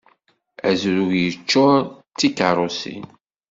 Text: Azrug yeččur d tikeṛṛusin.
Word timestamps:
Azrug 0.69 1.11
yeččur 1.23 1.79
d 1.85 2.15
tikeṛṛusin. 2.17 3.05